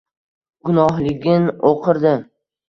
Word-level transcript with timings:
Gunohligin 0.69 1.45
o’qirdi. 1.73 2.17